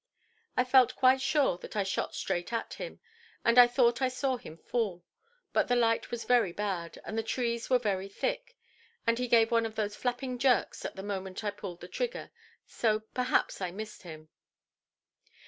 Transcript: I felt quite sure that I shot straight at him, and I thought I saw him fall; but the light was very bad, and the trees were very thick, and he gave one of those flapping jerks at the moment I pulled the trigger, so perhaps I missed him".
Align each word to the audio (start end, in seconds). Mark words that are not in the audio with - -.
I 0.57 0.63
felt 0.63 0.95
quite 0.95 1.21
sure 1.21 1.59
that 1.59 1.75
I 1.75 1.83
shot 1.83 2.15
straight 2.15 2.51
at 2.51 2.73
him, 2.73 2.99
and 3.45 3.59
I 3.59 3.67
thought 3.67 4.01
I 4.01 4.07
saw 4.07 4.37
him 4.37 4.57
fall; 4.57 5.05
but 5.53 5.67
the 5.67 5.75
light 5.75 6.09
was 6.09 6.23
very 6.25 6.51
bad, 6.51 6.99
and 7.05 7.15
the 7.15 7.21
trees 7.21 7.69
were 7.69 7.77
very 7.77 8.09
thick, 8.09 8.57
and 9.05 9.19
he 9.19 9.27
gave 9.27 9.51
one 9.51 9.67
of 9.67 9.75
those 9.75 9.95
flapping 9.95 10.39
jerks 10.39 10.83
at 10.85 10.95
the 10.95 11.03
moment 11.03 11.43
I 11.43 11.51
pulled 11.51 11.81
the 11.81 11.87
trigger, 11.87 12.31
so 12.65 13.01
perhaps 13.13 13.61
I 13.61 13.69
missed 13.69 14.01
him". 14.01 14.29